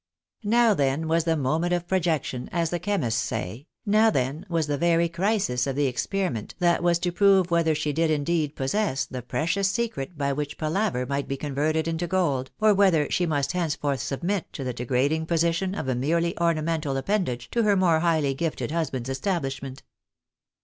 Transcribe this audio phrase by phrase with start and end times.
[0.43, 5.07] Now then wasihe moment of projection, as the chemists say, now then was the very
[5.07, 9.69] crisis of the experiment that was to prove whether she did indeed possess the precious
[9.69, 14.03] secret by which palaver might be converted into gold, or whether she must henceforth 240
[14.03, 14.47] THE BAENABYS IN AMERICA.
[14.47, 15.25] submit to the degrading
[15.67, 19.83] position of a merely ornamental appendage to her more highly gifted husband's establishment."